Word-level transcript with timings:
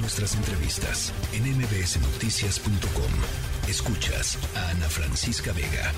Nuestras 0.00 0.36
entrevistas 0.36 1.12
en 1.32 1.42
mbsnoticias.com. 1.58 3.68
Escuchas 3.68 4.38
a 4.56 4.70
Ana 4.70 4.88
Francisca 4.88 5.52
Vega. 5.52 5.92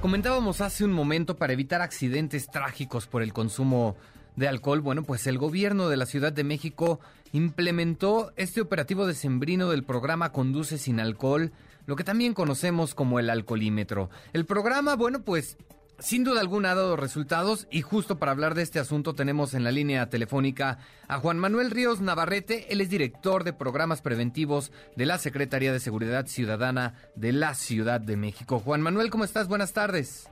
Comentábamos 0.00 0.60
hace 0.60 0.84
un 0.84 0.92
momento 0.92 1.36
para 1.36 1.52
evitar 1.52 1.80
accidentes 1.80 2.48
trágicos 2.48 3.06
por 3.06 3.22
el 3.22 3.32
consumo 3.32 3.96
de 4.34 4.48
alcohol. 4.48 4.80
Bueno, 4.80 5.04
pues 5.04 5.28
el 5.28 5.38
gobierno 5.38 5.88
de 5.88 5.96
la 5.96 6.06
Ciudad 6.06 6.32
de 6.32 6.42
México 6.42 6.98
implementó 7.32 8.32
este 8.34 8.60
operativo 8.60 9.06
decembrino 9.06 9.70
del 9.70 9.84
programa 9.84 10.32
Conduce 10.32 10.76
sin 10.76 10.98
alcohol, 10.98 11.52
lo 11.86 11.94
que 11.94 12.04
también 12.04 12.34
conocemos 12.34 12.96
como 12.96 13.20
el 13.20 13.30
alcoholímetro. 13.30 14.10
El 14.32 14.44
programa, 14.44 14.96
bueno, 14.96 15.22
pues 15.22 15.56
sin 15.98 16.24
duda 16.24 16.40
alguna 16.40 16.72
ha 16.72 16.74
dado 16.74 16.96
resultados 16.96 17.66
y 17.70 17.82
justo 17.82 18.18
para 18.18 18.32
hablar 18.32 18.54
de 18.54 18.62
este 18.62 18.78
asunto 18.78 19.14
tenemos 19.14 19.54
en 19.54 19.64
la 19.64 19.70
línea 19.70 20.08
telefónica 20.10 20.78
a 21.08 21.18
Juan 21.18 21.38
Manuel 21.38 21.70
Ríos 21.70 22.00
Navarrete, 22.00 22.72
él 22.72 22.80
es 22.80 22.90
director 22.90 23.44
de 23.44 23.52
programas 23.52 24.02
preventivos 24.02 24.72
de 24.96 25.06
la 25.06 25.18
Secretaría 25.18 25.72
de 25.72 25.80
Seguridad 25.80 26.26
Ciudadana 26.26 26.94
de 27.14 27.32
la 27.32 27.54
Ciudad 27.54 28.00
de 28.00 28.16
México. 28.16 28.58
Juan 28.58 28.82
Manuel, 28.82 29.10
¿cómo 29.10 29.24
estás? 29.24 29.48
Buenas 29.48 29.72
tardes. 29.72 30.28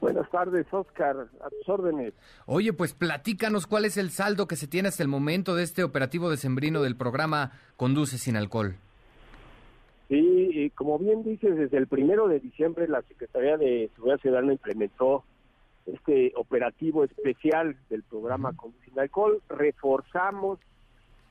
Buenas 0.00 0.30
tardes, 0.30 0.66
Oscar, 0.70 1.16
a 1.40 1.48
tus 1.48 1.66
órdenes. 1.66 2.12
Oye, 2.44 2.74
pues 2.74 2.92
platícanos 2.92 3.66
cuál 3.66 3.86
es 3.86 3.96
el 3.96 4.10
saldo 4.10 4.46
que 4.46 4.56
se 4.56 4.66
tiene 4.66 4.88
hasta 4.88 5.02
el 5.02 5.08
momento 5.08 5.54
de 5.54 5.62
este 5.62 5.82
operativo 5.82 6.30
decembrino 6.30 6.82
del 6.82 6.94
programa 6.94 7.52
Conduce 7.76 8.18
sin 8.18 8.36
alcohol. 8.36 8.76
Sí, 10.08 10.70
como 10.74 10.98
bien 10.98 11.22
dices, 11.22 11.56
desde 11.56 11.78
el 11.78 11.86
primero 11.86 12.28
de 12.28 12.40
diciembre 12.40 12.88
la 12.88 13.02
Secretaría 13.02 13.56
de 13.56 13.90
Seguridad 13.94 14.18
Ciudadana 14.18 14.52
implementó 14.52 15.24
este 15.86 16.32
operativo 16.36 17.04
especial 17.04 17.76
del 17.90 18.02
programa 18.02 18.52
Conduce 18.54 18.84
sin 18.84 18.98
alcohol. 18.98 19.42
Reforzamos 19.48 20.58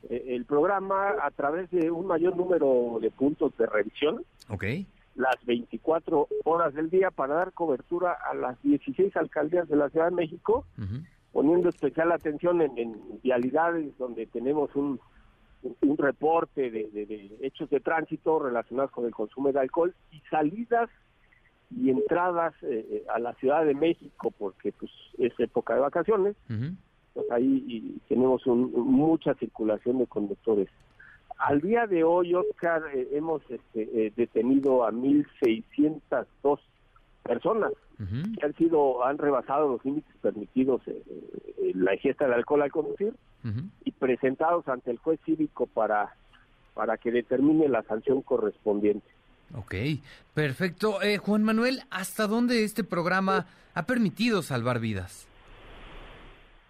eh, 0.09 0.23
el 0.29 0.45
programa 0.45 1.15
a 1.21 1.31
través 1.31 1.69
de 1.71 1.91
un 1.91 2.07
mayor 2.07 2.35
número 2.35 2.97
de 2.99 3.11
puntos 3.11 3.55
de 3.57 3.65
revisión. 3.65 4.23
Ok 4.49 4.65
las 5.15 5.35
24 5.45 6.27
horas 6.43 6.73
del 6.73 6.89
día 6.89 7.11
para 7.11 7.35
dar 7.35 7.53
cobertura 7.53 8.13
a 8.13 8.33
las 8.33 8.61
16 8.63 9.15
alcaldías 9.15 9.67
de 9.67 9.75
la 9.75 9.89
Ciudad 9.89 10.09
de 10.09 10.15
México, 10.15 10.65
poniendo 11.31 11.69
especial 11.69 12.11
atención 12.11 12.61
en, 12.61 12.97
vialidades 13.21 13.97
donde 13.97 14.25
tenemos 14.27 14.75
un, 14.75 14.99
un 15.81 15.97
reporte 15.97 16.69
de, 16.71 17.31
hechos 17.41 17.69
de 17.69 17.79
tránsito 17.79 18.39
relacionados 18.39 18.91
con 18.91 19.05
el 19.05 19.11
consumo 19.11 19.51
de 19.51 19.59
alcohol 19.59 19.93
y 20.11 20.19
salidas 20.29 20.89
y 21.71 21.89
entradas 21.89 22.53
eh, 22.63 22.85
eh, 22.89 23.03
a 23.13 23.19
la 23.19 23.33
Ciudad 23.35 23.65
de 23.65 23.73
México, 23.73 24.31
porque 24.37 24.71
pues 24.73 24.91
es 25.17 25.33
época 25.39 25.73
de 25.73 25.81
vacaciones, 25.81 26.35
pues 27.13 27.31
ahí 27.31 27.97
tenemos 28.07 28.45
mucha 28.45 29.33
circulación 29.35 29.99
de 29.99 30.07
conductores. 30.07 30.69
Al 31.37 31.59
día 31.59 31.87
de 31.87 32.03
hoy, 32.05 32.33
Oscar, 32.35 32.83
eh, 32.93 33.09
hemos 33.11 33.41
este, 33.49 33.81
eh, 34.05 34.13
detenido 34.15 34.85
a 34.85 34.91
1.602 34.91 36.59
personas 37.23 37.71
que 37.97 38.45
han 38.45 38.53
sido, 38.55 39.05
han 39.05 39.17
rebasado 39.17 39.69
los 39.69 39.85
límites 39.85 40.13
permitidos 40.21 40.81
eh, 40.87 41.01
en 41.57 41.85
la 41.85 41.95
ingesta 41.95 42.27
de 42.27 42.35
alcohol 42.35 42.61
al 42.61 42.71
conducir 42.71 43.13
y 43.83 43.91
presentados 43.91 44.67
ante 44.67 44.91
el 44.91 44.97
juez 44.97 45.19
cívico 45.25 45.65
para, 45.67 46.15
para 46.73 46.97
que 46.97 47.11
determine 47.11 47.67
la 47.67 47.83
sanción 47.83 48.21
correspondiente. 48.21 49.07
Ok, 49.55 49.75
perfecto. 50.33 50.99
Juan 51.21 51.43
Manuel, 51.43 51.81
¿hasta 51.91 52.27
dónde 52.27 52.63
este 52.63 52.83
programa 52.83 53.47
ha 53.73 53.85
permitido 53.85 54.41
salvar 54.41 54.79
vidas? 54.79 55.27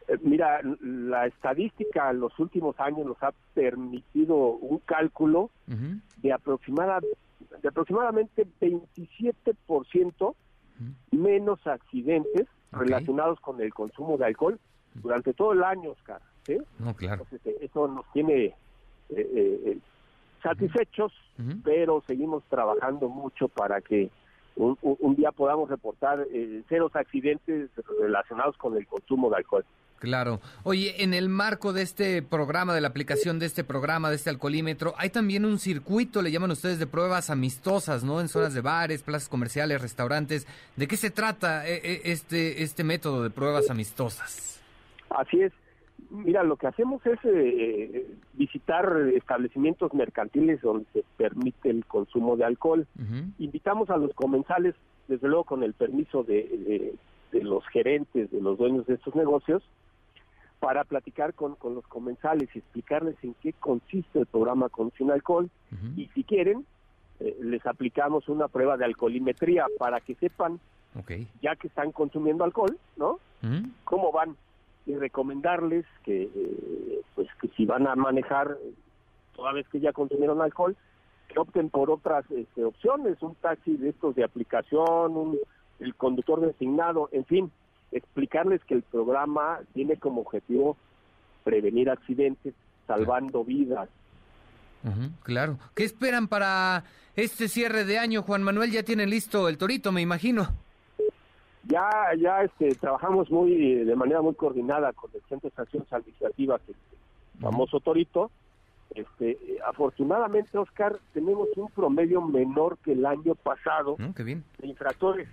Eh, 0.08 0.18
mira, 0.22 0.62
la 0.82 1.28
estadística 1.28 2.10
en 2.10 2.20
los 2.20 2.38
últimos 2.40 2.80
años 2.80 3.06
nos 3.06 3.22
ha 3.24 3.32
permitido 3.54 4.36
un 4.36 4.80
cálculo 4.80 5.50
de, 6.18 6.34
aproximada, 6.34 7.00
de 7.62 7.68
aproximadamente 7.68 8.46
27% 8.60 10.36
menos 11.12 11.66
accidentes 11.66 12.48
relacionados 12.72 13.40
con 13.40 13.62
el 13.62 13.74
consumo 13.74 14.18
de 14.18 14.26
alcohol 14.26 14.60
durante 14.96 15.34
todo 15.34 15.54
el 15.54 15.64
año, 15.64 15.92
Oscar. 15.92 16.22
No, 16.80 16.94
claro. 16.96 17.26
Eh, 17.46 17.58
eso 17.62 17.88
nos 17.88 18.06
tiene 18.12 18.54
eh, 19.10 19.78
satisfechos, 20.42 21.14
pero 21.64 22.04
seguimos 22.06 22.44
trabajando 22.50 23.08
mucho 23.10 23.48
para 23.48 23.82
que 23.82 24.10
un, 24.56 24.78
un 24.82 25.16
día 25.16 25.32
podamos 25.32 25.70
reportar 25.70 26.28
ceros 26.68 26.96
accidentes 26.96 27.70
relacionados 28.00 28.58
con 28.58 28.76
el 28.76 28.86
consumo 28.88 29.30
de 29.30 29.38
alcohol. 29.38 29.66
Claro. 30.04 30.42
Oye, 30.64 31.02
en 31.02 31.14
el 31.14 31.30
marco 31.30 31.72
de 31.72 31.82
este 31.82 32.22
programa, 32.22 32.76
de 32.76 32.82
la 32.82 32.90
aplicación 32.90 33.40
de 33.40 33.46
este 33.46 33.64
programa, 33.64 34.10
de 34.10 34.18
este 34.18 34.30
alcoholímetro, 34.30 34.94
hay 34.98 35.10
también 35.10 35.46
un 35.46 35.60
circuito, 35.60 36.22
le 36.22 36.30
llaman 36.30 36.52
ustedes, 36.52 36.78
de 36.78 36.88
pruebas 36.88 37.30
amistosas, 37.30 38.04
¿no? 38.04 38.20
En 38.20 38.28
zonas 38.28 38.54
de 38.54 38.60
bares, 38.60 39.02
plazas 39.02 39.30
comerciales, 39.30 39.82
restaurantes. 39.82 40.46
¿De 40.76 40.90
qué 40.90 40.98
se 40.98 41.10
trata 41.10 41.66
eh, 41.66 41.80
eh, 41.84 42.02
este, 42.04 42.64
este 42.64 42.84
método 42.84 43.24
de 43.24 43.30
pruebas 43.30 43.70
amistosas? 43.70 44.62
Así 45.10 45.42
es. 45.42 45.54
Mira, 46.10 46.44
lo 46.44 46.58
que 46.58 46.68
hacemos 46.68 47.02
es 47.06 47.20
eh, 47.24 48.06
visitar 48.34 49.10
establecimientos 49.16 49.94
mercantiles 49.94 50.60
donde 50.60 50.86
se 50.92 51.06
permite 51.16 51.70
el 51.70 51.86
consumo 51.86 52.36
de 52.36 52.44
alcohol. 52.44 52.86
Invitamos 53.40 53.90
a 53.90 53.96
los 53.96 54.14
comensales, 54.16 54.76
desde 55.08 55.30
luego 55.30 55.46
con 55.46 55.64
el 55.64 55.74
permiso 55.74 56.24
de, 56.24 56.98
de 57.32 57.42
los 57.42 57.66
gerentes, 57.68 58.30
de 58.32 58.42
los 58.42 58.58
dueños 58.58 58.86
de 58.86 58.96
estos 58.96 59.16
negocios, 59.16 59.64
para 60.64 60.86
platicar 60.86 61.34
con, 61.34 61.56
con 61.56 61.76
los 61.76 61.86
comensales 61.88 62.48
y 62.56 62.60
explicarles 62.60 63.18
en 63.22 63.34
qué 63.42 63.52
consiste 63.52 64.20
el 64.20 64.26
programa 64.26 64.70
con 64.70 64.94
sin 64.98 65.12
alcohol 65.12 65.50
y 65.98 66.08
si 66.16 66.24
quieren 66.24 66.66
eh, 67.20 67.38
les 67.42 67.66
aplicamos 67.66 68.30
una 68.30 68.48
prueba 68.48 68.78
de 68.78 68.86
alcoholimetría 68.86 69.66
para 69.78 70.00
que 70.00 70.16
sepan 70.16 70.62
ya 71.42 71.58
que 71.58 71.68
están 71.68 71.92
consumiendo 71.92 72.46
alcohol 72.46 72.78
no 72.96 73.20
cómo 73.84 74.14
van 74.14 74.38
y 74.86 74.96
recomendarles 74.96 75.86
que 76.06 76.32
eh, 76.34 77.02
pues 77.14 77.28
que 77.42 77.50
si 77.50 77.66
van 77.66 77.86
a 77.86 77.96
manejar 77.98 78.58
toda 79.36 79.52
vez 79.52 79.68
que 79.68 79.82
ya 79.82 79.92
consumieron 79.92 80.42
alcohol 80.42 80.78
que 81.28 81.40
opten 81.40 81.70
por 81.70 81.92
otras 81.92 82.24
este, 82.32 82.64
opciones 82.64 83.22
un 83.22 83.36
taxi 83.36 83.76
de 83.76 83.90
estos 83.90 84.16
de 84.16 84.24
aplicación 84.24 85.18
un 85.18 85.38
el 85.82 85.94
conductor 85.96 86.40
designado 86.40 87.10
en 87.12 87.26
fin 87.26 87.52
explicarles 87.94 88.64
que 88.66 88.74
el 88.74 88.82
programa 88.84 89.60
tiene 89.74 89.98
como 89.98 90.22
objetivo 90.22 90.78
prevenir 91.44 91.90
accidentes, 91.90 92.54
salvando 92.88 93.44
vidas. 93.44 93.90
claro. 95.24 95.58
¿Qué 95.76 95.84
esperan 95.84 96.28
para 96.28 96.84
este 97.16 97.48
cierre 97.48 97.86
de 97.86 98.00
año, 98.00 98.24
Juan 98.24 98.44
Manuel? 98.44 98.72
Ya 98.72 98.84
tienen 98.84 99.10
listo 99.10 99.48
el 99.48 99.58
torito, 99.58 99.92
me 99.92 100.02
imagino. 100.02 100.48
Ya, 101.66 101.90
ya 102.20 102.44
este, 102.44 102.76
trabajamos 102.76 103.32
muy 103.32 103.86
de 103.86 103.96
manera 103.96 104.22
muy 104.22 104.36
coordinada 104.36 104.92
con 104.92 105.10
el 105.14 105.22
Centro 105.22 105.44
de 105.44 105.48
Estaciones 105.50 105.94
Administrativas, 105.94 106.62
el 106.68 106.76
famoso 107.40 107.80
torito, 107.80 108.32
este, 108.96 109.38
afortunadamente, 109.66 110.58
Oscar, 110.58 111.00
tenemos 111.14 111.48
un 111.56 111.70
promedio 111.70 112.22
menor 112.22 112.78
que 112.80 112.92
el 112.94 113.06
año 113.06 113.36
pasado 113.36 113.96
mm, 113.98 114.12
de 114.14 114.68
infractores, 114.68 115.28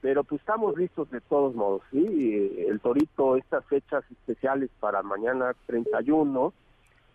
pero 0.00 0.24
pues 0.24 0.40
estamos 0.40 0.76
listos 0.76 1.10
de 1.10 1.20
todos 1.22 1.54
modos. 1.54 1.82
¿sí? 1.90 2.64
El 2.68 2.80
Torito, 2.80 3.36
estas 3.36 3.64
fechas 3.66 4.04
especiales 4.10 4.70
para 4.80 5.02
mañana 5.02 5.54
31, 5.66 6.52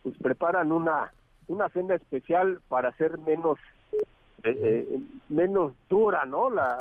pues 0.04 0.18
preparan 0.18 0.72
una, 0.72 1.12
una 1.48 1.70
senda 1.70 1.96
especial 1.96 2.60
para 2.70 2.90
hacer 2.90 3.18
menos 3.20 3.60
eh, 4.44 4.58
eh, 4.62 5.00
menos 5.30 5.74
dura, 5.90 6.26
¿no? 6.26 6.50
La, 6.50 6.78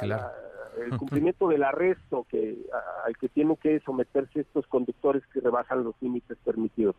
el 0.84 0.96
cumplimiento 0.96 1.48
del 1.48 1.62
arresto 1.62 2.26
que 2.30 2.56
al 3.04 3.16
que 3.16 3.28
tienen 3.28 3.56
que 3.56 3.80
someterse 3.80 4.40
estos 4.40 4.66
conductores 4.66 5.22
que 5.32 5.40
rebasan 5.40 5.84
los 5.84 5.94
límites 6.00 6.36
permitidos. 6.44 6.96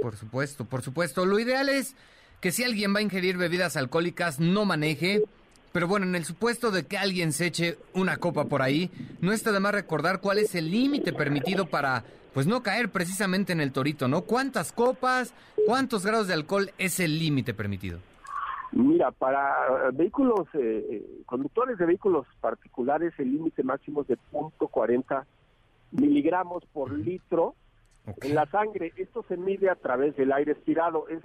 Por 0.00 0.16
supuesto, 0.16 0.64
por 0.64 0.82
supuesto. 0.82 1.26
Lo 1.26 1.38
ideal 1.38 1.68
es 1.68 1.96
que 2.40 2.52
si 2.52 2.64
alguien 2.64 2.94
va 2.94 2.98
a 2.98 3.02
ingerir 3.02 3.36
bebidas 3.36 3.76
alcohólicas 3.76 4.40
no 4.40 4.64
maneje. 4.64 5.22
Pero 5.72 5.88
bueno, 5.88 6.04
en 6.04 6.14
el 6.14 6.26
supuesto 6.26 6.70
de 6.70 6.84
que 6.84 6.98
alguien 6.98 7.32
se 7.32 7.46
eche 7.46 7.78
una 7.94 8.18
copa 8.18 8.44
por 8.44 8.60
ahí, 8.60 8.90
no 9.22 9.32
está 9.32 9.52
de 9.52 9.60
más 9.60 9.72
recordar 9.72 10.20
cuál 10.20 10.36
es 10.36 10.54
el 10.54 10.70
límite 10.70 11.14
permitido 11.14 11.64
para, 11.64 12.04
pues 12.34 12.46
no 12.46 12.62
caer 12.62 12.90
precisamente 12.90 13.54
en 13.54 13.62
el 13.62 13.72
torito, 13.72 14.06
¿no? 14.06 14.20
¿Cuántas 14.20 14.70
copas, 14.70 15.32
cuántos 15.66 16.04
grados 16.04 16.26
de 16.26 16.34
alcohol 16.34 16.70
es 16.76 17.00
el 17.00 17.18
límite 17.18 17.54
permitido? 17.54 18.00
Mira, 18.72 19.10
para 19.10 19.90
vehículos, 19.92 20.48
eh, 20.54 20.86
eh, 20.90 21.22
conductores 21.26 21.76
de 21.76 21.84
vehículos 21.84 22.26
particulares, 22.40 23.12
el 23.18 23.32
límite 23.32 23.62
máximo 23.62 24.00
es 24.00 24.08
de 24.08 24.18
.40 24.32 25.24
miligramos 25.90 26.64
por 26.72 26.90
litro 26.90 27.54
en 28.22 28.34
la 28.34 28.46
sangre. 28.46 28.92
Esto 28.96 29.24
se 29.28 29.36
mide 29.36 29.68
a 29.68 29.74
través 29.74 30.16
del 30.16 30.32
aire 30.32 30.52
expirado. 30.52 31.06
Es, 31.08 31.22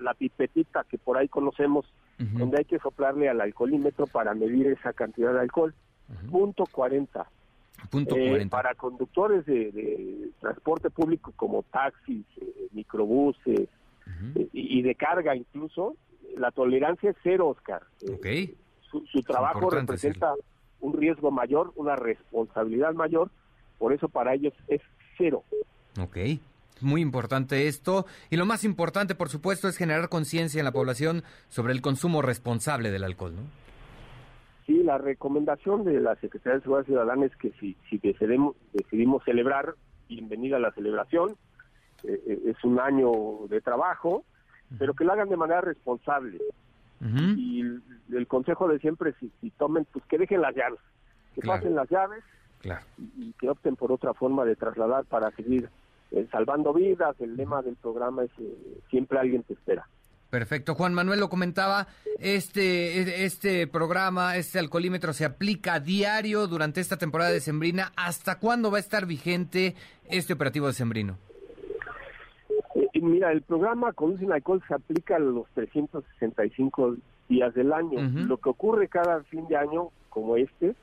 la 0.00 0.14
pipetita 0.14 0.84
que 0.84 0.98
por 0.98 1.16
ahí 1.16 1.28
conocemos, 1.28 1.86
donde 2.18 2.58
hay 2.58 2.64
que 2.64 2.78
soplarle 2.78 3.28
al 3.28 3.40
alcoholímetro 3.40 4.06
para 4.06 4.34
medir 4.34 4.66
esa 4.66 4.92
cantidad 4.92 5.32
de 5.32 5.40
alcohol. 5.40 5.74
Punto 6.30 6.64
40. 6.70 7.26
Punto 7.88 8.16
eh, 8.16 8.46
para 8.50 8.74
conductores 8.74 9.46
de, 9.46 10.30
transporte 10.40 10.90
público 10.90 11.32
como 11.36 11.62
taxis, 11.62 12.24
microbuses, 12.72 13.68
y, 14.52 14.82
de 14.82 14.94
carga 14.96 15.36
incluso, 15.36 15.94
la 16.36 16.50
tolerancia 16.50 17.10
es 17.10 17.16
cero, 17.22 17.48
Oscar. 17.48 17.82
Okay. 18.16 18.56
Su, 18.90 19.22
trabajo 19.22 19.70
representa 19.70 20.34
un 20.80 20.94
riesgo 20.94 21.30
mayor, 21.30 21.72
una 21.76 21.96
responsabilidad 21.96 22.92
mayor, 22.94 23.30
por 23.78 23.92
eso 23.92 24.08
para 24.08 24.34
ellos 24.34 24.54
es 24.68 24.80
cero. 25.16 25.44
Ok. 26.00 26.16
Muy 26.80 27.02
importante 27.02 27.68
esto. 27.68 28.06
Y 28.30 28.36
lo 28.36 28.46
más 28.46 28.64
importante, 28.64 29.14
por 29.14 29.28
supuesto, 29.28 29.68
es 29.68 29.76
generar 29.76 30.08
conciencia 30.08 30.58
en 30.58 30.64
la 30.64 30.72
población 30.72 31.22
sobre 31.48 31.72
el 31.72 31.82
consumo 31.82 32.22
responsable 32.22 32.90
del 32.90 33.04
alcohol, 33.04 33.36
¿no? 33.36 33.42
Sí, 34.66 34.82
la 34.82 34.98
recomendación 34.98 35.84
de 35.84 36.00
la 36.00 36.16
Secretaría 36.16 36.56
de 36.56 36.62
Seguridad 36.62 36.86
Ciudadana 36.86 37.26
es 37.26 37.36
que 37.36 37.50
si, 37.60 37.76
si 37.88 37.98
decidimos, 37.98 38.56
decidimos 38.72 39.22
celebrar, 39.24 39.74
bienvenida 40.08 40.56
a 40.56 40.60
la 40.60 40.72
celebración, 40.72 41.36
eh, 42.04 42.20
eh, 42.26 42.40
es 42.46 42.64
un 42.64 42.80
año 42.80 43.10
de 43.48 43.60
trabajo, 43.60 44.24
pero 44.78 44.94
que 44.94 45.04
lo 45.04 45.12
hagan 45.12 45.28
de 45.28 45.36
manera 45.36 45.60
responsable. 45.60 46.38
Y 47.36 47.62
el, 48.12 48.26
consejo 48.26 48.68
de 48.68 48.78
siempre, 48.78 49.14
si, 49.18 49.32
si 49.40 49.50
tomen, 49.50 49.86
pues 49.90 50.04
que 50.04 50.18
dejen 50.18 50.42
las 50.42 50.54
llaves, 50.54 50.80
que 51.34 51.40
pasen 51.40 51.74
las 51.74 51.88
llaves 51.88 52.22
y, 53.16 53.32
que 53.40 53.48
opten 53.48 53.74
por 53.76 53.90
otra 53.90 54.12
forma 54.12 54.44
de 54.44 54.54
trasladar 54.54 55.06
para 55.06 55.30
seguir 55.30 55.70
eh, 56.10 56.26
salvando 56.30 56.74
vidas. 56.74 57.16
El 57.20 57.36
lema 57.36 57.62
del 57.62 57.76
programa 57.76 58.24
es 58.24 58.30
siempre 58.90 59.18
alguien 59.18 59.42
te 59.44 59.54
espera. 59.54 59.88
Perfecto. 60.28 60.74
Juan 60.74 60.94
Manuel 60.94 61.20
lo 61.20 61.28
comentaba, 61.28 61.88
este, 62.18 63.24
este 63.24 63.66
programa, 63.66 64.36
este 64.36 64.60
alcoholímetro 64.60 65.12
se 65.12 65.24
aplica 65.24 65.74
a 65.74 65.80
diario 65.80 66.46
durante 66.46 66.80
esta 66.80 66.98
temporada 66.98 67.30
de 67.30 67.40
Sembrina. 67.40 67.92
¿Hasta 67.96 68.38
cuándo 68.38 68.70
va 68.70 68.76
a 68.76 68.80
estar 68.80 69.06
vigente 69.06 69.74
este 70.08 70.34
operativo 70.34 70.68
de 70.68 70.74
Sembrino? 70.74 71.18
Mira, 73.00 73.32
el 73.32 73.42
programa 73.42 73.92
Conducen 73.92 74.32
Alcohol 74.32 74.62
se 74.66 74.74
aplica 74.74 75.18
los 75.18 75.46
365 75.54 76.96
días 77.28 77.54
del 77.54 77.72
año. 77.72 78.00
Lo 78.26 78.36
que 78.38 78.48
ocurre 78.48 78.88
cada 78.88 79.22
fin 79.24 79.46
de 79.48 79.56
año, 79.56 79.88
como 80.08 80.36
este, 80.36 80.74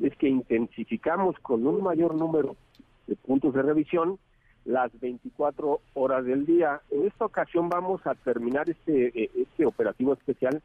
es 0.00 0.16
que 0.16 0.28
intensificamos 0.28 1.38
con 1.40 1.66
un 1.66 1.82
mayor 1.82 2.14
número 2.14 2.56
de 3.06 3.16
puntos 3.16 3.54
de 3.54 3.62
revisión 3.62 4.18
las 4.66 4.90
24 5.00 5.80
horas 5.94 6.24
del 6.24 6.44
día. 6.44 6.80
En 6.90 7.06
esta 7.06 7.24
ocasión 7.24 7.68
vamos 7.68 8.04
a 8.06 8.14
terminar 8.14 8.68
este, 8.68 9.08
eh, 9.14 9.30
este 9.36 9.64
operativo 9.64 10.12
especial 10.12 10.60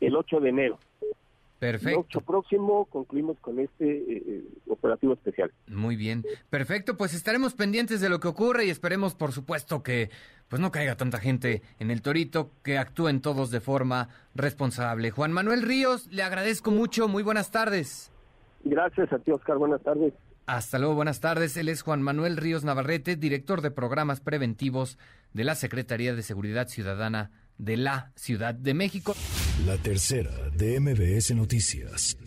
el 0.00 0.16
8 0.16 0.40
de 0.40 0.48
enero. 0.48 0.78
Perfecto. 1.60 2.00
El 2.00 2.06
8 2.06 2.20
próximo 2.22 2.84
concluimos 2.86 3.38
con 3.38 3.60
este 3.60 3.86
eh, 3.86 4.22
eh, 4.26 4.44
operativo 4.68 5.14
especial. 5.14 5.52
Muy 5.68 5.96
bien. 5.96 6.24
Perfecto, 6.50 6.96
pues 6.96 7.14
estaremos 7.14 7.54
pendientes 7.54 8.00
de 8.00 8.08
lo 8.08 8.18
que 8.18 8.28
ocurre 8.28 8.66
y 8.66 8.70
esperemos, 8.70 9.14
por 9.14 9.32
supuesto, 9.32 9.82
que 9.82 10.10
pues 10.48 10.60
no 10.60 10.70
caiga 10.70 10.96
tanta 10.96 11.18
gente 11.18 11.62
en 11.78 11.90
el 11.90 12.02
torito, 12.02 12.50
que 12.62 12.78
actúen 12.78 13.20
todos 13.20 13.50
de 13.50 13.60
forma 13.60 14.08
responsable. 14.34 15.10
Juan 15.10 15.32
Manuel 15.32 15.62
Ríos, 15.62 16.06
le 16.10 16.22
agradezco 16.22 16.70
mucho. 16.70 17.08
Muy 17.08 17.22
buenas 17.22 17.50
tardes. 17.50 18.10
Gracias 18.64 19.12
a 19.12 19.18
ti, 19.18 19.30
Oscar. 19.30 19.58
Buenas 19.58 19.82
tardes. 19.82 20.12
Hasta 20.46 20.78
luego, 20.78 20.94
buenas 20.94 21.20
tardes. 21.20 21.56
Él 21.56 21.68
es 21.68 21.82
Juan 21.82 22.02
Manuel 22.02 22.36
Ríos 22.36 22.64
Navarrete, 22.64 23.16
director 23.16 23.62
de 23.62 23.70
programas 23.70 24.20
preventivos 24.20 24.98
de 25.32 25.44
la 25.44 25.54
Secretaría 25.54 26.14
de 26.14 26.22
Seguridad 26.22 26.68
Ciudadana 26.68 27.30
de 27.58 27.76
la 27.76 28.12
Ciudad 28.14 28.54
de 28.54 28.74
México. 28.74 29.14
La 29.66 29.76
tercera 29.78 30.30
de 30.56 30.80
MBS 30.80 31.34
Noticias. 31.34 32.18